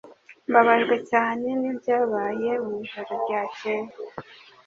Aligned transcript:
Mbabajwe 0.49 0.95
cyane 1.11 1.47
nibyabaye 1.59 2.51
mu 2.65 2.71
ijoro 2.83 3.11
ryakeye. 3.23 3.85